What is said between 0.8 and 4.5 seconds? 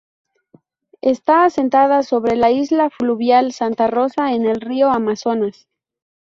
Está asentada sobre la isla fluvial Santa Rosa en